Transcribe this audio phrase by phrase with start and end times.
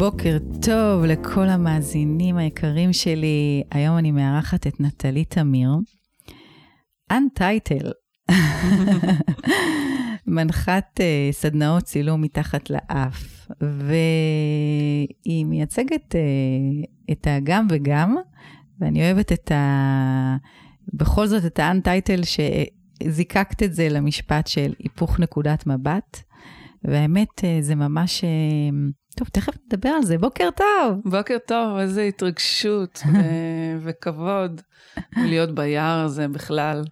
[0.00, 3.62] בוקר טוב לכל המאזינים היקרים שלי.
[3.70, 5.70] היום אני מארחת את נטלי תמיר,
[7.10, 7.92] אנטייטל,
[10.26, 18.16] מנחת uh, סדנאות צילום מתחת לאף, והיא מייצגת uh, את הגם וגם,
[18.80, 20.36] ואני אוהבת את ה...
[20.94, 26.22] בכל זאת את האנטייטל שזיקקת את זה למשפט של היפוך נקודת מבט,
[26.84, 28.24] והאמת, uh, זה ממש...
[29.20, 30.18] טוב, תכף נדבר על זה.
[30.18, 31.00] בוקר טוב.
[31.04, 33.02] בוקר טוב, איזה התרגשות
[33.84, 34.60] וכבוד
[35.16, 36.84] להיות ביער הזה בכלל.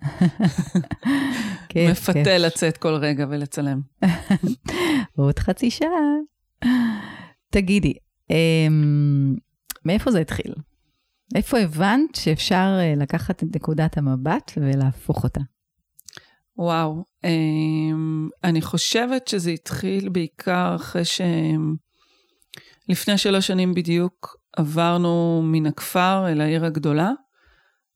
[1.68, 2.26] כיף, מפתה כיף.
[2.26, 3.80] לצאת כל רגע ולצלם.
[5.16, 5.88] עוד חצי שעה.
[7.50, 7.94] תגידי,
[8.30, 9.34] אמ,
[9.84, 10.54] מאיפה זה התחיל?
[11.34, 15.40] איפה הבנת שאפשר אה, לקחת את נקודת המבט ולהפוך אותה?
[16.56, 21.04] וואו, אמ, אני חושבת שזה התחיל בעיקר אחרי
[22.88, 27.10] שלפני שלוש שנים בדיוק עברנו מן הכפר אל העיר הגדולה,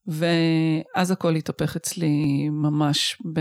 [0.06, 3.40] ואז הכל התהפך אצלי ממש ב...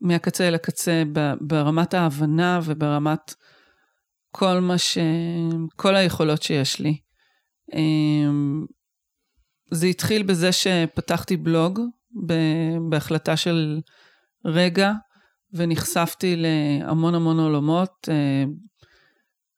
[0.00, 1.02] מהקצה אל הקצה,
[1.40, 3.34] ברמת ההבנה וברמת
[4.30, 4.98] כל מה ש...
[5.76, 6.98] כל היכולות שיש לי.
[7.74, 8.66] אמ,
[9.70, 11.80] זה התחיל בזה שפתחתי בלוג
[12.90, 13.80] בהחלטה של
[14.44, 14.92] רגע,
[15.52, 18.08] ונחשפתי להמון המון עולמות.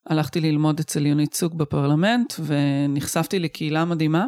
[0.07, 4.27] הלכתי ללמוד אצל יונית צוק בפרלמנט, ונחשפתי לקהילה מדהימה.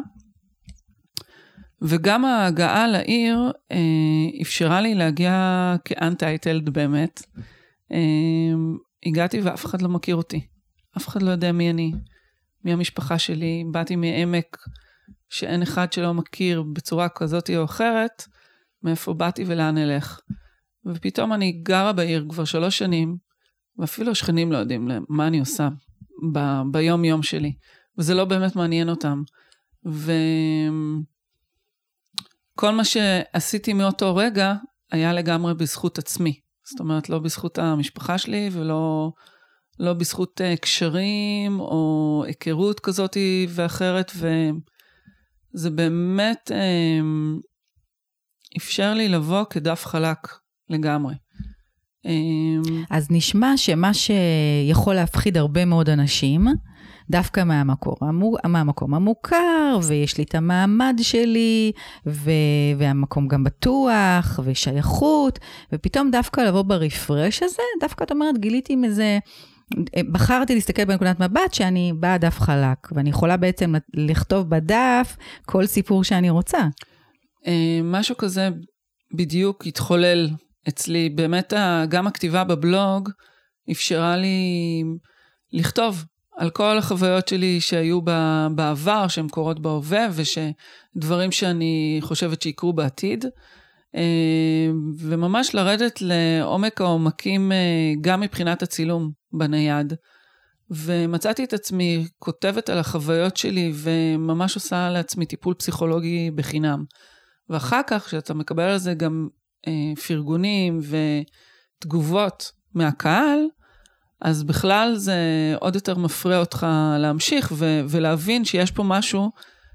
[1.81, 7.21] וגם ההגעה לעיר אה, אפשרה לי להגיע כאנטייטלד באמת.
[7.91, 7.97] אה,
[9.05, 10.47] הגעתי ואף אחד לא מכיר אותי.
[10.97, 11.91] אף אחד לא יודע מי אני,
[12.65, 13.63] מי המשפחה שלי.
[13.71, 14.57] באתי מעמק
[15.29, 18.23] שאין אחד שלא מכיר בצורה כזאת או אחרת,
[18.83, 20.19] מאיפה באתי ולאן אלך.
[20.85, 23.17] ופתאום אני גרה בעיר כבר שלוש שנים,
[23.79, 25.69] ואפילו השכנים לא יודעים מה אני עושה
[26.33, 27.53] ב- ביום-יום שלי,
[27.97, 29.23] וזה לא באמת מעניין אותם.
[29.85, 30.31] וכל
[32.71, 34.53] מה שעשיתי מאותו רגע
[34.91, 36.39] היה לגמרי בזכות עצמי.
[36.69, 39.11] זאת אומרת, לא בזכות המשפחה שלי ולא
[39.79, 43.17] לא בזכות uh, קשרים או היכרות כזאת
[43.49, 46.53] ואחרת, וזה באמת um,
[48.57, 50.17] אפשר לי לבוא כדף חלק
[50.69, 51.15] לגמרי.
[52.07, 56.47] Um, אז נשמע שמה שיכול להפחיד הרבה מאוד אנשים,
[57.09, 61.71] דווקא מהמקום, המו- מהמקום המוכר, ויש לי את המעמד שלי,
[62.07, 62.31] ו-
[62.77, 65.39] והמקום גם בטוח, ושייכות,
[65.73, 69.19] ופתאום דווקא לבוא ברפרש הזה, דווקא את אומרת, גיליתי עם איזה...
[70.11, 76.03] בחרתי להסתכל בנקודת מבט שאני באה דף חלק, ואני יכולה בעצם לכתוב בדף כל סיפור
[76.03, 76.59] שאני רוצה.
[77.47, 78.49] אה, משהו כזה
[79.13, 80.29] בדיוק התחולל
[80.67, 81.09] אצלי.
[81.09, 81.53] באמת,
[81.89, 83.09] גם הכתיבה בבלוג
[83.71, 84.83] אפשרה לי
[85.53, 86.05] לכתוב
[86.37, 88.01] על כל החוויות שלי שהיו
[88.55, 93.25] בעבר, שהן קורות בהווה, ושדברים שאני חושבת שיקרו בעתיד.
[93.95, 94.69] אה,
[94.99, 99.93] וממש לרדת לעומק העומקים אה, גם מבחינת הצילום בנייד.
[100.69, 106.83] ומצאתי את עצמי כותבת על החוויות שלי וממש עושה לעצמי טיפול פסיכולוגי בחינם.
[107.49, 109.27] ואחר כך, כשאתה מקבל על זה גם
[110.07, 110.79] פרגונים
[111.79, 113.39] ותגובות מהקהל,
[114.21, 115.15] אז בכלל זה
[115.59, 116.67] עוד יותר מפריע אותך
[116.99, 119.31] להמשיך ו- ולהבין שיש פה משהו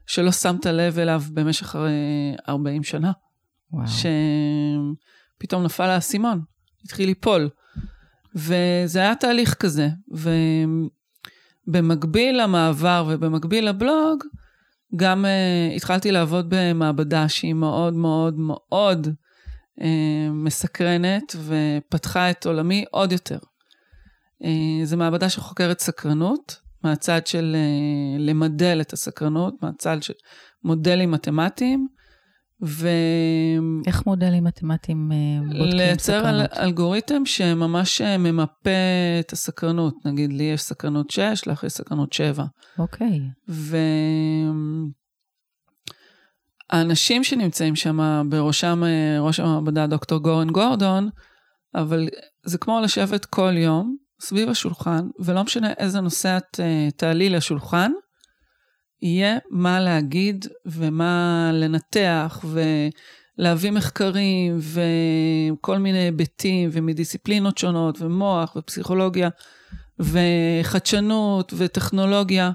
[0.06, 3.12] שלא שמת לב אליו במשך אה, 40 שנה.
[3.72, 3.86] וואו.
[5.38, 6.40] שפתאום נפל האסימון,
[6.84, 7.48] התחיל ליפול.
[8.34, 9.88] וזה היה תהליך כזה.
[11.68, 14.24] ובמקביל למעבר ובמקביל לבלוג,
[14.96, 19.08] גם uh, התחלתי לעבוד במעבדה שהיא מאוד מאוד מאוד
[20.32, 23.38] מסקרנת ופתחה את עולמי עוד יותר.
[24.42, 24.46] Uh,
[24.84, 30.14] זו מעבדה שחוקרת סקרנות, מהצד של uh, למדל את הסקרנות, מהצד של
[30.64, 31.86] מודלים מתמטיים,
[32.62, 32.88] ו...
[33.86, 35.16] איך מודלים מתמטיים אה,
[35.46, 36.52] בודקים לייצר אל, סקרנות?
[36.52, 38.70] אלגוריתם שממש אה, ממפה
[39.20, 39.94] את הסקרנות.
[40.04, 42.44] נגיד, לי יש סקרנות 6, לך יש סקרנות 7.
[42.78, 43.20] אוקיי.
[46.72, 51.08] והאנשים שנמצאים שם, בראשם אה, ראש המעבדה דוקטור גורן גורדון,
[51.74, 52.08] אבל
[52.44, 57.92] זה כמו לשבת כל יום סביב השולחן, ולא משנה איזה נושא את אה, תעלי לשולחן,
[59.02, 62.44] יהיה מה להגיד ומה לנתח
[63.38, 69.28] ולהביא מחקרים וכל מיני היבטים ומדיסציפלינות שונות ומוח ופסיכולוגיה
[69.98, 72.50] וחדשנות וטכנולוגיה.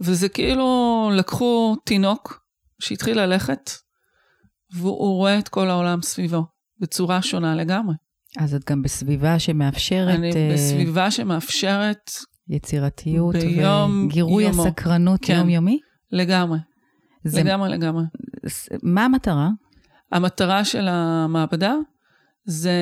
[0.00, 2.39] וזה כאילו לקחו תינוק
[2.80, 3.70] שהתחיל ללכת
[4.74, 6.44] והוא רואה את כל העולם סביבו
[6.80, 7.94] בצורה שונה לגמרי.
[8.38, 10.14] אז את גם בסביבה שמאפשרת...
[10.14, 12.10] אני אה, בסביבה שמאפשרת
[12.48, 14.66] יצירתיות ביום וגירוי יומו.
[14.66, 15.36] הסקרנות כן.
[15.36, 15.78] יומיומי?
[16.12, 16.58] לגמרי,
[17.24, 18.04] זה, לגמרי, לגמרי.
[18.82, 19.48] מה המטרה?
[20.12, 21.74] המטרה של המעבדה
[22.44, 22.72] זה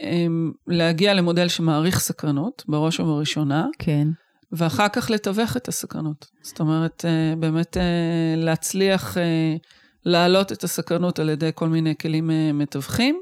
[0.00, 4.08] אמ, להגיע למודל שמעריך סקרנות, בראש ובראשונה, כן.
[4.52, 6.30] ואחר כך לתווך את הסקרנות.
[6.42, 9.56] זאת אומרת, אה, באמת אה, להצליח אה,
[10.04, 13.20] להעלות את הסקרנות על ידי כל מיני כלים מתווכים,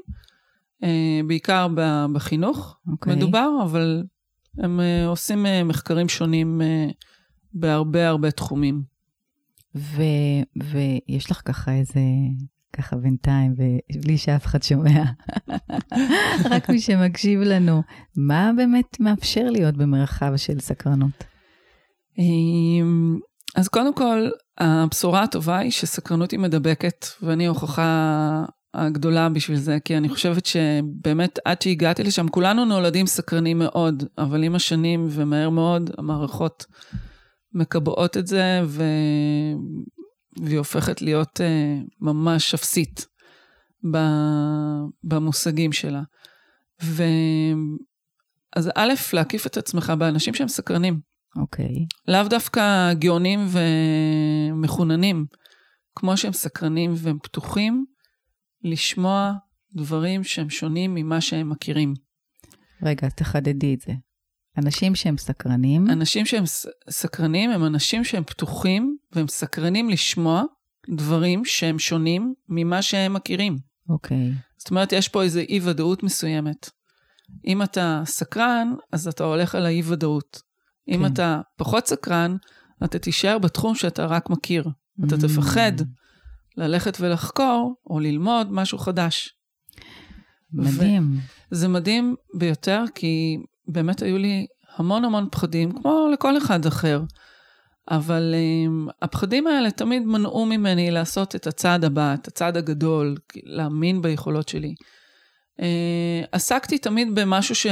[1.27, 1.67] בעיקר
[2.13, 3.15] בחינוך אוקיי.
[3.15, 4.03] מדובר, אבל
[4.57, 6.61] הם עושים מחקרים שונים
[7.53, 8.83] בהרבה הרבה תחומים.
[9.75, 10.01] ו,
[10.63, 11.99] ויש לך ככה איזה,
[12.77, 15.03] ככה בינתיים, ובלי שאף אחד שומע,
[16.51, 17.81] רק מי שמקשיב לנו,
[18.15, 21.23] מה באמת מאפשר להיות במרחב של סקרנות?
[22.17, 23.19] אמ,
[23.55, 29.97] אז קודם כל, הבשורה הטובה היא שסקרנות היא מדבקת, ואני ההוכחה הגדולה בשביל זה, כי
[29.97, 35.91] אני חושבת שבאמת עד שהגעתי לשם, כולנו נולדים סקרנים מאוד, אבל עם השנים ומהר מאוד,
[35.97, 36.65] המערכות
[37.53, 38.83] מקבעות את זה, ו...
[40.43, 43.05] והיא הופכת להיות uh, ממש אפסית
[43.91, 43.97] ב...
[45.03, 46.01] במושגים שלה.
[46.83, 47.03] ו...
[48.55, 50.99] אז א', להקיף את עצמך באנשים שהם סקרנים.
[51.35, 51.85] אוקיי.
[52.07, 53.47] לאו דווקא גאונים
[54.53, 55.25] ומחוננים,
[55.95, 57.85] כמו שהם סקרנים והם פתוחים
[58.63, 59.33] לשמוע
[59.75, 61.93] דברים שהם שונים ממה שהם מכירים.
[62.83, 63.93] רגע, תחדדי את זה.
[64.57, 66.43] אנשים שהם סקרנים, אנשים שהם
[66.89, 70.43] סקרנים הם אנשים שהם פתוחים והם סקרנים לשמוע
[70.89, 73.57] דברים שהם שונים ממה שהם מכירים.
[73.89, 74.31] אוקיי.
[74.57, 76.69] זאת אומרת, יש פה איזו אי-ודאות מסוימת.
[77.47, 80.41] אם אתה סקרן, אז אתה הולך על האי-ודאות.
[80.87, 81.13] אם כן.
[81.13, 82.35] אתה פחות סקרן,
[82.83, 84.69] אתה תישאר בתחום שאתה רק מכיר.
[85.07, 85.21] אתה Mm.
[85.21, 85.71] תפחד
[86.57, 89.33] ללכת ולחקור או ללמוד משהו חדש.
[90.53, 91.17] מדהים.
[91.51, 97.01] זה מדהים ביותר, כי באמת היו לי המון המון פחדים, כמו לכל אחד אחר.
[97.91, 104.01] אבל um, הפחדים האלה תמיד מנעו ממני לעשות את הצעד הבא, את הצעד הגדול, להאמין
[104.01, 104.75] ביכולות שלי.
[105.59, 105.63] Uh,
[106.31, 107.67] עסקתי תמיד במשהו ש...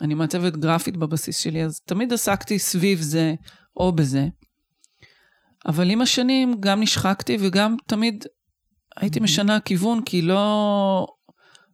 [0.00, 3.34] אני מעצבת גרפית בבסיס שלי, אז תמיד עסקתי סביב זה
[3.76, 4.26] או בזה.
[5.66, 8.24] אבל עם השנים גם נשחקתי וגם תמיד
[8.96, 11.06] הייתי משנה כיוון, כי לא,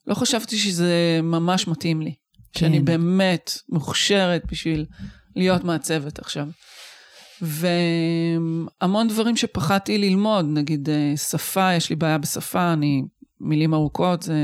[0.06, 2.14] לא חשבתי שזה ממש מתאים לי.
[2.52, 2.60] כן.
[2.60, 4.86] שאני באמת מוכשרת בשביל
[5.36, 6.46] להיות מעצבת עכשיו.
[7.42, 13.02] והמון דברים שפחדתי ללמוד, נגיד אה, שפה, יש לי בעיה בשפה, אני,
[13.40, 14.34] מילים ארוכות, זה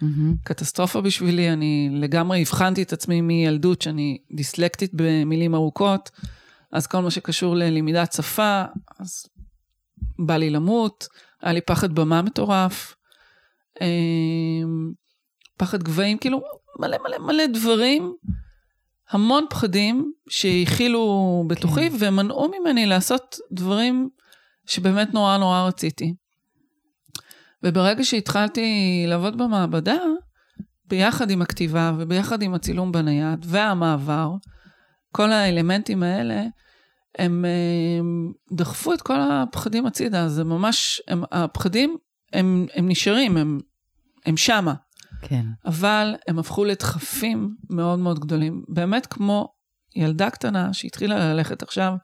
[0.00, 0.34] מהמם.
[0.44, 6.10] קטסטרופה בשבילי, אני לגמרי הבחנתי את עצמי מילדות שאני דיסלקטית במילים ארוכות,
[6.72, 8.62] אז כל מה שקשור ללמידת שפה,
[8.98, 9.26] אז
[10.26, 11.08] בא לי למות,
[11.42, 12.94] היה לי פחד במה מטורף,
[13.80, 14.92] אמ,
[15.56, 16.42] פחד גבהים, כאילו
[16.78, 18.14] מלא מלא מלא דברים,
[19.10, 21.96] המון פחדים שהכילו בתוכי כן.
[22.00, 24.08] ומנעו ממני לעשות דברים
[24.66, 26.14] שבאמת נורא נורא רציתי.
[27.62, 29.98] וברגע שהתחלתי לעבוד במעבדה,
[30.88, 34.30] ביחד עם הכתיבה וביחד עם הצילום בנייד והמעבר,
[35.12, 36.42] כל האלמנטים האלה,
[37.18, 37.44] הם,
[37.98, 40.28] הם דחפו את כל הפחדים הצידה.
[40.28, 41.96] זה ממש, הם, הפחדים,
[42.32, 43.60] הם, הם נשארים, הם,
[44.26, 44.74] הם שמה.
[45.22, 45.46] כן.
[45.64, 48.62] אבל הם הפכו לדחפים מאוד מאוד גדולים.
[48.68, 49.48] באמת כמו
[49.96, 51.94] ילדה קטנה שהתחילה ללכת עכשיו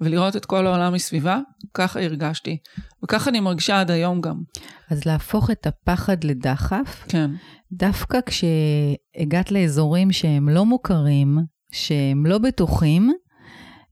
[0.00, 1.40] ולראות את כל העולם מסביבה,
[1.74, 2.56] ככה הרגשתי.
[3.04, 4.42] וככה אני מרגישה עד היום גם.
[4.90, 7.30] אז להפוך את הפחד לדחף, כן.
[7.72, 11.38] דווקא כשהגעת לאזורים שהם לא מוכרים,
[11.72, 13.12] שהם לא בטוחים,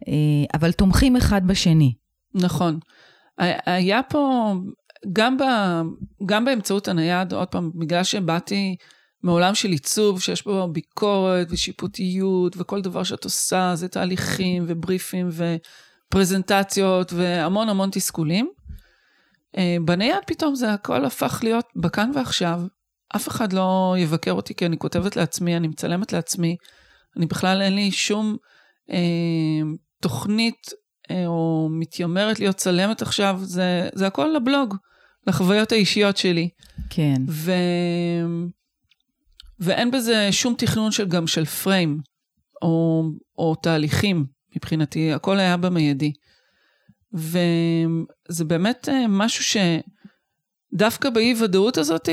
[0.09, 1.95] אה, אבל תומכים אחד בשני.
[2.35, 2.79] נכון.
[3.67, 4.55] היה פה,
[5.13, 5.43] גם, ב,
[6.27, 8.77] גם באמצעות הנייד, עוד פעם, בגלל שבאתי
[9.23, 15.29] מעולם של עיצוב, שיש בו ביקורת ושיפוטיות, וכל דבר שאת עושה זה תהליכים ובריפים
[16.09, 18.51] ופרזנטציות והמון המון תסכולים.
[19.57, 22.61] אה, בנייד פתאום זה הכל הפך להיות בכאן ועכשיו.
[23.17, 26.57] אף אחד לא יבקר אותי כי אני כותבת לעצמי, אני מצלמת לעצמי.
[27.17, 28.37] אני בכלל אין לי שום
[28.91, 29.69] אה,
[30.01, 30.71] תוכנית
[31.27, 34.77] או מתיימרת להיות צלמת עכשיו, זה, זה הכל לבלוג,
[35.27, 36.49] לחוויות האישיות שלי.
[36.91, 37.23] כן.
[37.29, 37.53] ו...
[39.61, 42.01] ואין בזה שום תכנון של גם של פריים,
[42.63, 43.03] או,
[43.39, 46.13] או תהליכים מבחינתי, הכל היה במיידי.
[47.13, 49.61] וזה באמת אה, משהו
[50.75, 52.09] שדווקא באי-ודאות הזאת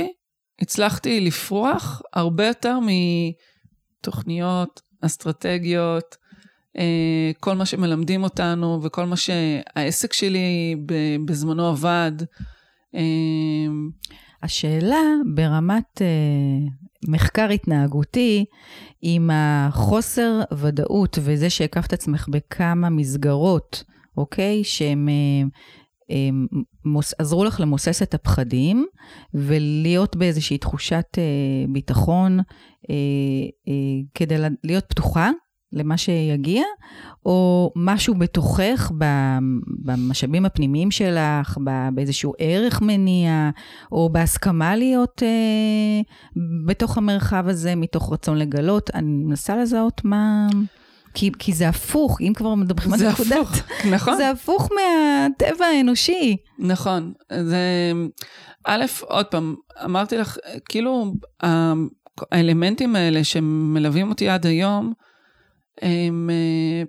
[0.59, 2.77] הצלחתי לפרוח הרבה יותר
[4.01, 6.24] מתוכניות, אסטרטגיות, אה,
[7.39, 10.75] כל מה שמלמדים אותנו וכל מה שהעסק שלי
[11.25, 12.11] בזמנו עבד.
[12.95, 13.01] אה,
[14.43, 15.01] השאלה
[15.35, 16.07] ברמת אה,
[17.07, 18.45] מחקר התנהגותי
[19.01, 23.83] עם החוסר ודאות וזה שהקפת עצמך בכמה מסגרות,
[24.17, 24.63] אוקיי?
[24.63, 25.09] שהם
[26.09, 26.47] הם,
[26.85, 28.85] מוס, עזרו לך למוסס את הפחדים
[29.33, 31.23] ולהיות באיזושהי תחושת אה,
[31.69, 32.95] ביטחון אה,
[33.67, 33.73] אה,
[34.13, 35.29] כדי להיות פתוחה
[35.75, 36.63] למה שיגיע,
[37.25, 38.91] או משהו בתוכך,
[39.83, 41.57] במשאבים הפנימיים שלך,
[41.93, 43.49] באיזשהו ערך מניע,
[43.91, 46.01] או בהסכמה להיות אה,
[46.65, 48.89] בתוך המרחב הזה, מתוך רצון לגלות.
[48.93, 50.47] אני מנסה לזהות מה...
[51.17, 53.27] כי, כי זה הפוך, אם כבר מדברים על נקודת.
[53.27, 53.51] זה הפוך,
[53.91, 54.17] נכון.
[54.17, 56.37] זה הפוך מהטבע האנושי.
[56.59, 57.13] נכון.
[57.41, 57.91] זה,
[58.65, 59.55] א', עוד פעם,
[59.85, 60.37] אמרתי לך,
[60.69, 61.13] כאילו,
[62.31, 64.93] האלמנטים האלה שמלווים אותי עד היום,
[65.81, 66.83] הם אה,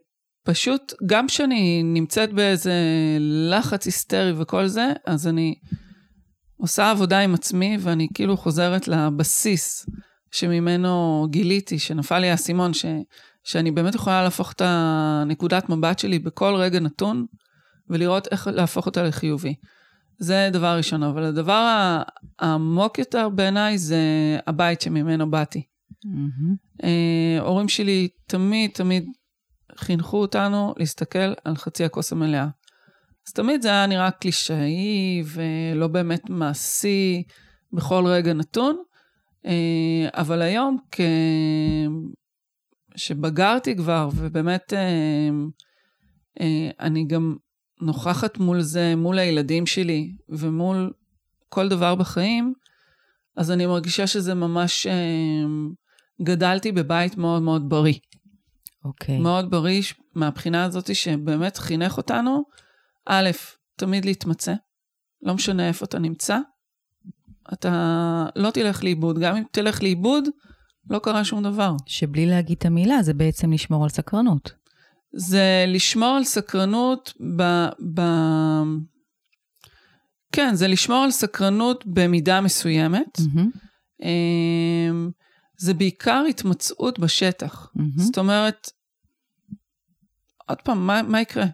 [0.45, 2.75] פשוט, גם כשאני נמצאת באיזה
[3.21, 5.55] לחץ היסטרי וכל זה, אז אני
[6.57, 9.87] עושה עבודה עם עצמי ואני כאילו חוזרת לבסיס
[10.31, 12.71] שממנו גיליתי, שנפל לי האסימון,
[13.45, 17.27] שאני באמת יכולה להפוך את הנקודת מבט שלי בכל רגע נתון
[17.91, 19.55] ולראות איך להפוך אותה לחיובי.
[20.19, 21.93] זה דבר ראשון, אבל הדבר
[22.39, 23.99] העמוק יותר בעיניי זה
[24.47, 25.63] הבית שממנו באתי.
[26.07, 26.87] Mm-hmm.
[27.41, 29.05] הורים שלי תמיד תמיד
[29.79, 32.49] חינכו אותנו להסתכל על חצי הכוס המלאה.
[33.29, 37.23] אז תמיד זה היה נראה קלישאי ולא באמת מעשי
[37.73, 38.83] בכל רגע נתון,
[39.47, 40.79] אה, אבל היום
[42.95, 44.73] כשבגרתי כבר, ובאמת
[46.41, 47.37] אה, אני גם
[47.81, 50.93] נוכחת מול זה, מול הילדים שלי ומול
[51.49, 52.55] כל דבר בחיים,
[53.37, 54.87] אז אני מרגישה שזה ממש
[56.23, 57.99] גדלתי בבית מאוד מאוד בריא.
[58.85, 59.19] אוקיי.
[59.19, 59.21] Okay.
[59.21, 59.83] מאוד בריא
[60.15, 62.45] מהבחינה הזאת שבאמת חינך אותנו,
[63.07, 63.31] א',
[63.77, 64.55] תמיד להתמצא,
[65.23, 66.39] לא משנה איפה אתה נמצא,
[67.53, 70.25] אתה לא תלך לאיבוד, גם אם תלך לאיבוד,
[70.91, 71.73] לא קרה שום דבר.
[71.87, 74.53] שבלי להגיד את המילה, זה בעצם לשמור על סקרנות.
[75.13, 77.43] זה לשמור על סקרנות ב...
[77.95, 78.01] ב...
[80.33, 83.19] כן, זה לשמור על סקרנות במידה מסוימת.
[83.19, 84.07] Mm-hmm.
[85.59, 87.69] זה בעיקר התמצאות בשטח.
[87.77, 88.03] Mm-hmm.
[88.03, 88.71] זאת אומרת,
[90.49, 91.47] עוד פעם, מה, מה יקרה?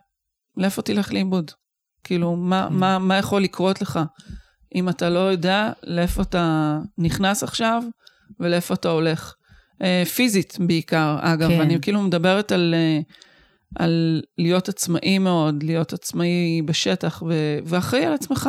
[0.56, 1.50] לאיפה תלך לאיבוד?
[2.04, 2.70] כאילו, מה, mm-hmm.
[2.70, 4.00] מה, מה יכול לקרות לך
[4.74, 7.82] אם אתה לא יודע לאיפה אתה נכנס עכשיו
[8.40, 9.34] ולאיפה אתה הולך?
[9.82, 11.60] אה, פיזית בעיקר, אגב, כן.
[11.60, 13.00] אני כאילו מדברת על, אה,
[13.84, 18.48] על להיות עצמאי מאוד, להיות עצמאי בשטח ו- ואחראי על עצמך.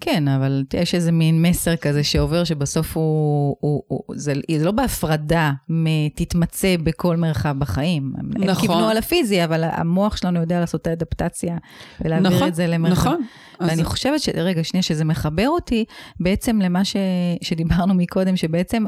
[0.00, 4.70] כן, אבל יש איזה מין מסר כזה שעובר, שבסוף הוא, הוא, הוא זה, זה לא
[4.72, 8.12] בהפרדה מתתמצא בכל מרחב בחיים.
[8.16, 8.48] נכון.
[8.48, 11.56] הם כיוונו על הפיזי, אבל המוח שלנו יודע לעשות את האדפטציה
[12.00, 13.10] ולהעביר נכון, את זה למרחב.
[13.10, 13.24] נכון.
[13.60, 13.88] ואני אז...
[13.88, 14.28] חושבת ש...
[14.28, 15.84] רגע, שנייה, שזה מחבר אותי
[16.20, 16.96] בעצם למה ש...
[17.42, 18.84] שדיברנו מקודם, שבעצם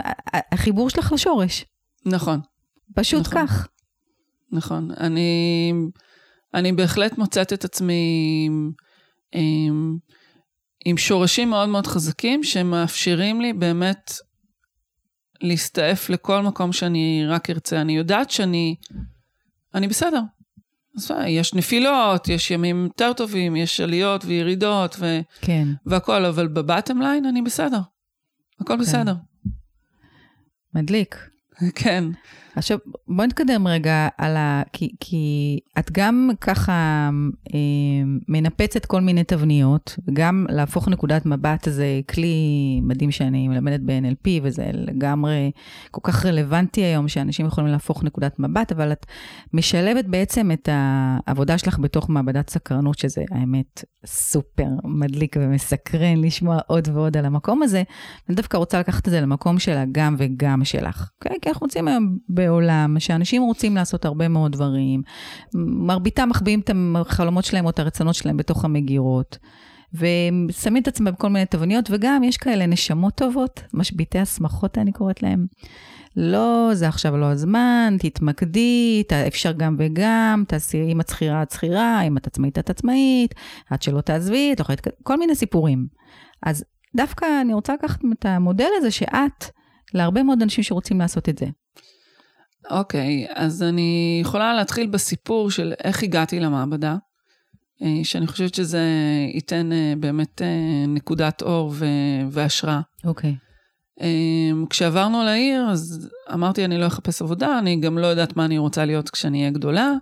[0.52, 1.64] החיבור שלך לשורש.
[2.06, 2.40] נכון.
[2.94, 3.46] פשוט נכון.
[3.46, 3.68] כך.
[4.52, 4.90] נכון.
[5.00, 5.72] אני,
[6.54, 8.48] אני בהחלט מוצאת את עצמי...
[9.32, 9.98] עם...
[10.88, 14.12] עם שורשים מאוד מאוד חזקים, שמאפשרים לי באמת
[15.40, 17.80] להסתעף לכל מקום שאני רק ארצה.
[17.80, 18.76] אני יודעת שאני,
[19.74, 20.20] אני בסדר.
[20.96, 25.20] אז יש נפילות, יש ימים יותר טובים, יש עליות וירידות ו...
[25.40, 25.68] כן.
[25.86, 27.80] והכל, אבל בבטם ליין אני בסדר.
[28.60, 28.80] הכל כן.
[28.80, 29.14] בסדר.
[30.74, 31.16] מדליק.
[31.82, 32.04] כן.
[32.56, 34.62] עכשיו, בוא נתקדם רגע על ה...
[34.72, 37.10] כי, כי את גם ככה
[37.54, 37.58] אה,
[38.28, 42.34] מנפצת כל מיני תבניות, וגם להפוך נקודת מבט זה כלי
[42.82, 45.50] מדהים שאני מלמדת ב-NLP, וזה לגמרי
[45.90, 49.06] כל כך רלוונטי היום, שאנשים יכולים להפוך נקודת מבט, אבל את
[49.52, 56.88] משלבת בעצם את העבודה שלך בתוך מעבדת סקרנות, שזה האמת סופר מדליק ומסקרן לשמוע עוד
[56.92, 57.82] ועוד על המקום הזה.
[58.28, 61.10] אני דווקא רוצה לקחת את זה למקום של הגם וגם שלך?
[61.14, 61.36] אוקיי?
[61.42, 65.02] כי אנחנו רוצים היום בעולם שאנשים רוצים לעשות הרבה מאוד דברים,
[65.54, 69.38] מרביתם מחביאים את החלומות שלהם או את הרצונות שלהם בתוך המגירות.
[69.94, 75.22] ושמים את עצמם בכל מיני תבניות, וגם יש כאלה נשמות טובות, משביתי הסמכות אני קוראת
[75.22, 75.46] להם.
[76.16, 82.02] לא, זה עכשיו לא הזמן, תתמקדי, אפשר גם וגם, תעשי, אם את שכירה, את שכירה,
[82.02, 83.34] אם את עצמאית, את עצמאית,
[83.70, 85.86] עד שלא תעזבי, את יכולה, כל מיני סיפורים.
[86.42, 86.64] אז
[86.96, 89.44] דווקא אני רוצה לקחת את המודל הזה שאת,
[89.94, 91.46] להרבה מאוד אנשים שרוצים לעשות את זה.
[92.70, 96.96] אוקיי, okay, אז אני יכולה להתחיל בסיפור של איך הגעתי למעבדה,
[97.82, 98.82] אה, שאני חושבת שזה
[99.34, 101.74] ייתן אה, באמת אה, נקודת אור
[102.30, 102.80] והשראה.
[103.04, 103.30] אוקיי.
[103.30, 103.46] Okay.
[104.70, 108.84] כשעברנו לעיר, אז אמרתי, אני לא אחפש עבודה, אני גם לא יודעת מה אני רוצה
[108.84, 109.92] להיות כשאני אהיה גדולה.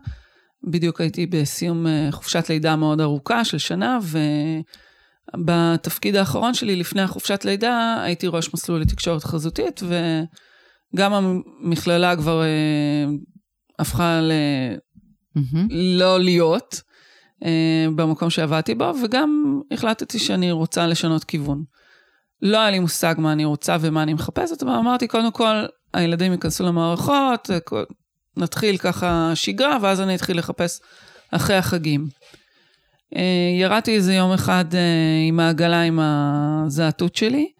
[0.70, 3.98] בדיוק הייתי בסיום חופשת לידה מאוד ארוכה של שנה,
[5.36, 9.82] בתפקיד האחרון שלי, לפני החופשת לידה, הייתי ראש מסלול לתקשורת חזותית,
[10.94, 13.04] וגם המכללה כבר אה,
[13.78, 14.32] הפכה ל...
[15.38, 15.66] Mm-hmm.
[15.70, 16.80] לא להיות
[17.44, 21.64] אה, במקום שעבדתי בו, וגם החלטתי שאני רוצה לשנות כיוון.
[22.42, 26.32] לא היה לי מושג מה אני רוצה ומה אני מחפשת, אבל אמרתי, קודם כל, הילדים
[26.32, 27.50] ייכנסו למערכות,
[28.36, 30.80] נתחיל ככה שגרה, ואז אני אתחיל לחפש
[31.30, 32.08] אחרי החגים.
[33.16, 33.22] אה,
[33.60, 37.52] ירדתי איזה יום אחד אה, עם העגלה עם הזעתות שלי,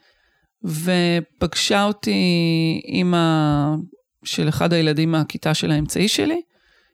[0.64, 2.12] ופגשה אותי
[2.84, 3.74] אימא
[4.24, 6.40] של אחד הילדים מהכיתה של האמצעי שלי.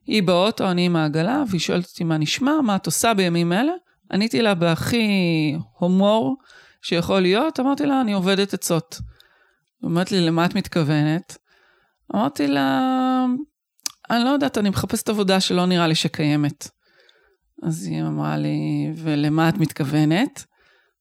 [0.06, 3.72] היא באוטו, אני עם העגלה, והיא שואלת אותי מה נשמע, מה את עושה בימים אלה?
[4.12, 5.08] עניתי לה בהכי
[5.78, 6.36] הומור
[6.82, 9.00] שיכול להיות, אמרתי לה, אני עובדת עצות.
[9.82, 11.38] היא אומרת לי, למה את מתכוונת?
[12.14, 13.24] אמרתי לה,
[14.10, 16.68] אני לא יודעת, אני מחפשת עבודה שלא נראה לי שקיימת.
[17.62, 20.44] אז היא אמרה לי, ולמה את מתכוונת?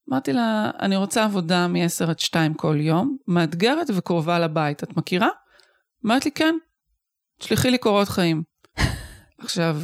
[0.09, 4.83] אמרתי לה, אני רוצה עבודה מ-10 עד 2 כל יום, מאתגרת וקרובה לבית.
[4.83, 5.29] את מכירה?
[6.05, 6.55] אמרת לי, כן.
[7.39, 8.43] שלחי לי קורות חיים.
[9.43, 9.81] עכשיו,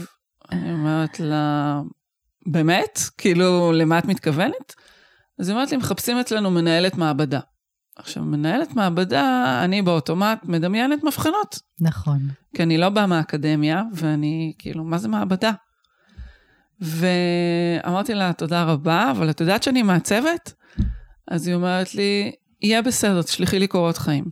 [0.52, 1.82] אני אומרת לה,
[2.46, 3.00] באמת?
[3.18, 4.76] כאילו, למה את מתכוונת?
[5.40, 7.40] אז היא אומרת לי, מחפשים אצלנו מנהלת מעבדה.
[7.96, 11.60] עכשיו, מנהלת מעבדה, אני באוטומט מדמיינת מבחנות.
[11.80, 12.20] נכון.
[12.56, 15.52] כי אני לא באה מהאקדמיה, ואני, כאילו, מה זה מעבדה?
[16.82, 20.54] ואמרתי לה, תודה רבה, אבל את יודעת שאני מעצבת?
[21.28, 24.26] אז היא אומרת לי, יהיה בסדר, תשלחי לי קורות חיים.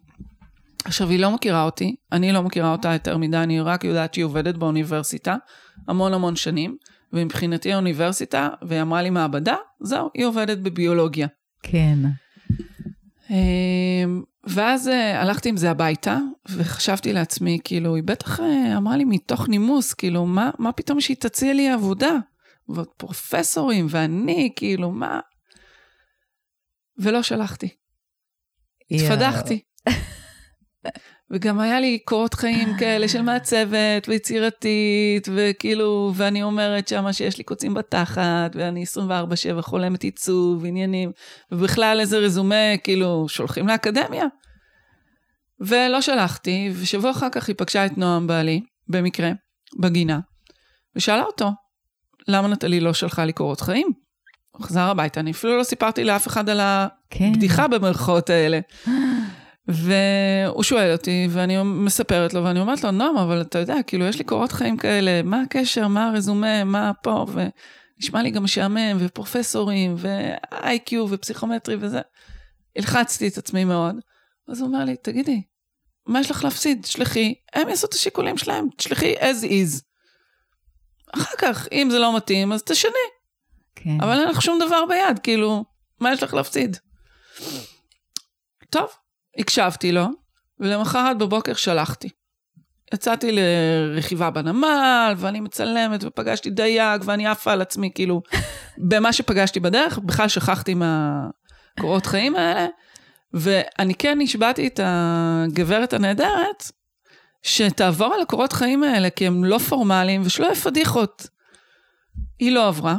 [0.86, 4.26] עכשיו, היא לא מכירה אותי, אני לא מכירה אותה יותר מדי, אני רק יודעת שהיא
[4.26, 5.36] עובדת באוניברסיטה
[5.88, 6.78] המון המון שנים,
[7.14, 11.28] ומבחינתי האוניברסיטה, והיא אמרה לי מעבדה, זהו, היא עובדת בביולוגיה.
[11.64, 12.00] כן.
[13.30, 16.18] אמ, ואז אה, הלכתי עם זה הביתה,
[16.50, 21.18] וחשבתי לעצמי, כאילו, היא בטח אה, אמרה לי מתוך נימוס, כאילו, מה, מה פתאום שהיא
[21.20, 22.12] תציע לי עבודה?
[22.70, 25.20] ועוד פרופסורים, ואני, כאילו, מה?
[26.98, 27.70] ולא שלחתי.
[28.92, 29.61] התפדחתי.
[31.31, 37.44] וגם היה לי קורות חיים כאלה של מעצבת ויצירתית, וכאילו, ואני אומרת שמה שיש לי
[37.44, 38.83] קוצים בתחת, ואני
[39.57, 41.11] 24-7 חולמת עיצוב, עניינים,
[41.51, 44.25] ובכלל איזה רזומה, כאילו, שולחים לאקדמיה.
[45.59, 49.31] ולא שלחתי, ושבוע אחר כך היא פגשה את נועם בעלי, במקרה,
[49.79, 50.20] בגינה,
[50.96, 51.50] ושאלה אותו,
[52.27, 53.88] למה נטלי לא שלחה לי קורות חיים?
[54.51, 56.59] הוא חזר הביתה, אני אפילו לא סיפרתי לאף אחד על
[57.09, 57.25] כן.
[57.25, 58.59] הבדיחה במרכאות האלה.
[59.68, 64.18] והוא שואל אותי, ואני מספרת לו, ואני אומרת לו, נועם, אבל אתה יודע, כאילו, יש
[64.18, 69.96] לי קורות חיים כאלה, מה הקשר, מה הרזומה, מה פה, ונשמע לי גם משעמם, ופרופסורים,
[69.98, 72.01] ו-IQ, ופסיכומטרי וזה.
[72.75, 73.96] הלחצתי את עצמי מאוד.
[74.48, 75.42] אז הוא אומר לי, תגידי,
[76.07, 76.86] מה יש לך להפסיד?
[76.86, 79.81] שלחי, הם יעשו את השיקולים שלהם, תשלחי as is.
[81.16, 82.92] אחר כך, אם זה לא מתאים, אז תשני.
[83.76, 84.02] כן.
[84.02, 85.64] אבל אין לך שום דבר ביד, כאילו,
[86.00, 86.78] מה יש לך להפסיד?
[88.70, 88.88] טוב,
[89.38, 90.06] הקשבתי לו,
[90.60, 92.10] ולמחרת בבוקר שלחתי.
[92.94, 98.22] יצאתי לרכיבה בנמל, ואני מצלמת, ופגשתי דייג, ואני עפה על עצמי, כאילו,
[98.90, 102.68] במה שפגשתי בדרך, בכלל שכחתי מהקורות חיים האלה,
[103.34, 106.72] ואני כן השבעתי את הגברת הנהדרת,
[107.44, 111.27] שתעבור על הקורות חיים האלה, כי הם לא פורמליים, ושלא יהיו פדיחות.
[112.40, 112.96] היא לא עברה,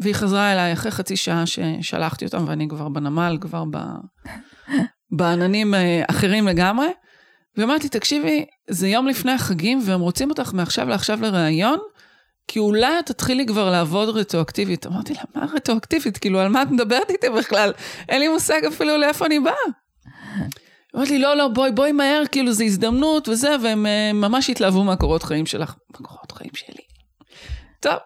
[0.00, 3.76] והיא חזרה אליי אחרי חצי שעה ששלחתי אותם, ואני כבר בנמל, כבר ב...
[5.16, 6.88] בעננים אה, אחרים לגמרי.
[7.56, 11.78] ואמרתי, תקשיבי, זה יום לפני החגים, והם רוצים אותך מעכשיו לעכשיו לראיון,
[12.48, 14.86] כי אולי את תתחילי כבר לעבוד רטרואקטיבית.
[14.86, 16.18] אמרתי לה, מה רטרואקטיבית?
[16.18, 17.72] כאילו, על מה את מדברת איתי בכלל?
[18.08, 19.54] אין לי מושג אפילו לאיפה אני באה.
[20.96, 24.84] אמרתי לי, לא, לא, בואי, בואי מהר, כאילו, זו הזדמנות וזה, והם uh, ממש התלהבו
[24.84, 25.74] מהקורות חיים שלך.
[25.90, 26.82] מהקורות חיים שלי.
[27.80, 27.98] טוב,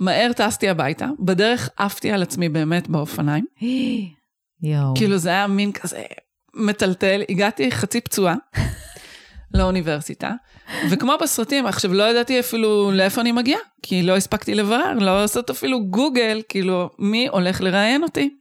[0.00, 3.44] מהר טסתי הביתה, בדרך עפתי על עצמי באמת באופניים.
[4.62, 4.94] יואו.
[4.94, 6.02] כאילו זה היה מין כזה
[6.54, 8.34] מטלטל, הגעתי חצי פצועה
[9.54, 10.32] לאוניברסיטה,
[10.90, 15.50] וכמו בסרטים, עכשיו לא ידעתי אפילו לאיפה אני מגיעה, כי לא הספקתי לברר, לא לעשות
[15.50, 18.37] אפילו גוגל, כאילו, מי הולך לראיין אותי.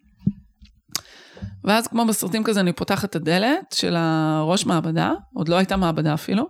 [1.68, 6.14] ואז כמו בסרטים כזה, אני פותחת את הדלת של הראש מעבדה, עוד לא הייתה מעבדה
[6.14, 6.48] אפילו,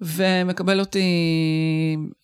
[0.00, 1.06] ומקבל אותי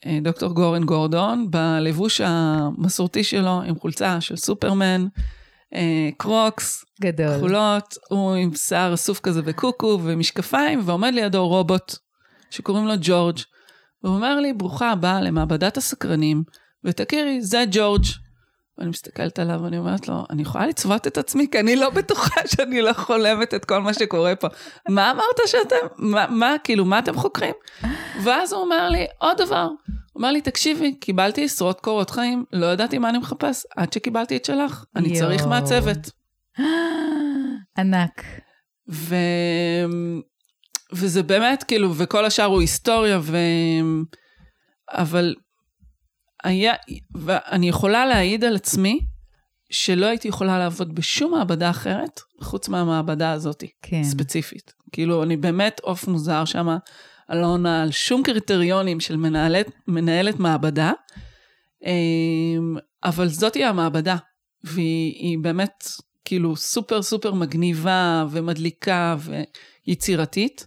[0.07, 5.07] אה, דוקטור גורן גורדון, בלבוש המסורתי שלו, עם חולצה של סופרמן,
[5.75, 7.37] אה, קרוקס, גדול.
[7.37, 11.97] כחולות, הוא עם שיער אסוף כזה וקוקו ומשקפיים, ועומד לידו רובוט
[12.51, 13.39] שקוראים לו ג'ורג'.
[14.03, 16.43] והוא אומר לי, ברוכה הבאה למעבדת הסקרנים,
[16.85, 18.05] ותכירי, זה ג'ורג'.
[18.79, 22.41] ואני מסתכלת עליו ואני אומרת לו, אני יכולה לצוות את עצמי, כי אני לא בטוחה
[22.57, 24.49] שאני לא חולמת את כל מה שקורה פה.
[24.89, 27.55] מה אמרת שאתם, מה, מה כאילו, מה אתם חוקרים?
[28.25, 29.69] ואז הוא אומר לי, עוד דבר,
[30.13, 34.37] הוא אמר לי, תקשיבי, קיבלתי עשרות קורות חיים, לא ידעתי מה אני מחפש, עד שקיבלתי
[34.37, 35.19] את שלך, אני יואו.
[35.19, 36.11] צריך מעצבת.
[37.79, 38.23] ענק.
[38.91, 39.15] ו...
[40.93, 43.37] וזה באמת, כאילו, וכל השאר הוא היסטוריה, ו...
[44.89, 45.35] אבל
[46.45, 46.75] היה,
[47.15, 49.01] ואני יכולה להעיד על עצמי,
[49.71, 54.05] שלא הייתי יכולה לעבוד בשום מעבדה אחרת, חוץ מהמעבדה הזאת, כן.
[54.05, 54.73] ספציפית.
[54.93, 56.69] כאילו, אני באמת עוף מוזר שם,
[57.31, 60.93] אני לא עונה על שום קריטריונים של מנהלת, מנהלת מעבדה,
[61.85, 64.17] אמ, אבל זאתי המעבדה,
[64.65, 65.85] והיא היא באמת
[66.25, 69.17] כאילו סופר סופר מגניבה ומדליקה
[69.87, 70.67] ויצירתית.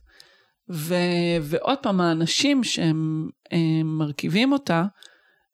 [0.71, 0.95] ו,
[1.41, 4.85] ועוד פעם, האנשים שהם הם מרכיבים אותה,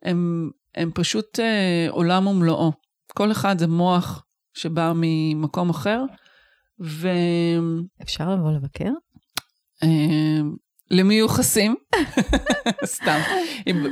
[0.04, 2.72] הם, הם פשוט אה, עולם ומלואו.
[3.14, 6.04] כל אחד זה מוח שבא ממקום אחר,
[6.82, 7.10] ו...
[8.02, 8.92] אפשר לבוא לבקר?
[9.84, 10.42] אה,
[10.92, 11.76] למיוחסים,
[12.86, 13.20] סתם.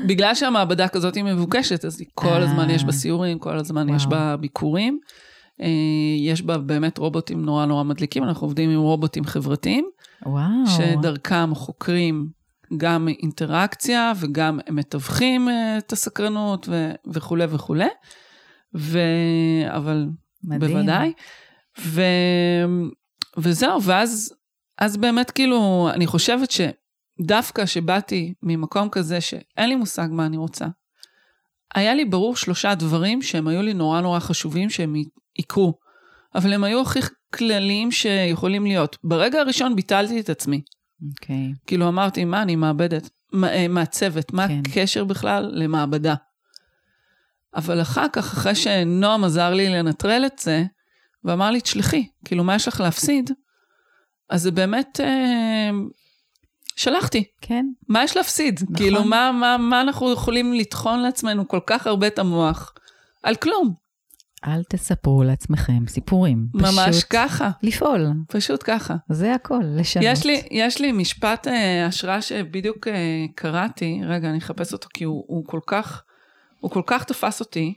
[0.08, 4.06] בגלל שהמעבדה כזאת היא מבוקשת, אז היא כל הזמן יש בה סיורים, כל הזמן יש
[4.06, 4.10] וואו.
[4.10, 5.00] בה ביקורים.
[5.62, 5.68] אה,
[6.20, 9.90] יש בה באמת רובוטים נורא נורא מדליקים, אנחנו עובדים עם רובוטים חברתיים,
[10.26, 10.50] וואו.
[10.68, 12.28] שדרכם חוקרים
[12.78, 17.88] גם אינטראקציה וגם מתווכים אה, את הסקרנות ו- וכולי וכולי.
[18.78, 19.00] ו...
[19.68, 20.08] אבל
[20.44, 20.74] מדהים.
[20.74, 21.14] בוודאי.
[21.80, 22.02] ו...
[23.38, 24.34] וזהו, ואז
[24.78, 30.66] אז באמת כאילו, אני חושבת שדווקא שבאתי ממקום כזה שאין לי מושג מה אני רוצה,
[31.76, 34.96] היה לי ברור שלושה דברים שהם היו לי נורא נורא חשובים שהם
[35.40, 35.74] יקרו,
[36.36, 37.00] אבל הם היו הכי
[37.34, 38.98] כלליים שיכולים להיות.
[39.04, 40.62] ברגע הראשון ביטלתי את עצמי.
[41.10, 41.54] אוקיי.
[41.68, 44.62] כאילו אמרתי, מה, אני מאבדת, מה- אה, מעצבת, מה כן.
[44.70, 46.16] הקשר בכלל למעבדה?
[47.56, 50.64] אבל אחר כך, אחרי שנועם עזר לי לנטרל את זה,
[51.24, 53.32] ואמר לי, תשלחי, כאילו, מה יש לך להפסיד?
[54.30, 55.70] אז זה באמת, אה,
[56.76, 57.66] שלחתי, כן.
[57.90, 58.60] מה יש להפסיד?
[58.64, 58.76] נכון.
[58.76, 62.74] כאילו, מה, מה, מה אנחנו יכולים לטחון לעצמנו כל כך הרבה את המוח?
[63.24, 63.74] על כלום,
[64.48, 66.48] אל תספרו לעצמכם סיפורים.
[66.54, 68.08] ממש פשוט ככה, לפעול.
[68.28, 68.96] פשוט ככה.
[69.10, 70.06] זה הכל, לשנות.
[70.08, 75.04] יש לי, יש לי משפט אה, השראה שבדיוק אה, קראתי, רגע, אני אחפש אותו כי
[75.04, 76.04] הוא, הוא כל כך,
[76.60, 77.74] הוא כל כך תפס אותי.